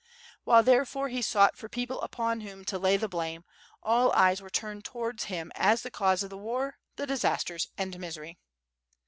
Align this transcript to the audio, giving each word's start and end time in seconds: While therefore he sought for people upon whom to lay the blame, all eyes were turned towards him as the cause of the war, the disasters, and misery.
While 0.45 0.63
therefore 0.63 1.09
he 1.09 1.21
sought 1.21 1.55
for 1.55 1.69
people 1.69 2.01
upon 2.01 2.41
whom 2.41 2.65
to 2.65 2.79
lay 2.79 2.97
the 2.97 3.07
blame, 3.07 3.43
all 3.83 4.11
eyes 4.13 4.41
were 4.41 4.49
turned 4.49 4.83
towards 4.83 5.25
him 5.25 5.51
as 5.53 5.83
the 5.83 5.91
cause 5.91 6.23
of 6.23 6.31
the 6.31 6.39
war, 6.39 6.79
the 6.95 7.05
disasters, 7.05 7.67
and 7.77 7.99
misery. 7.99 8.39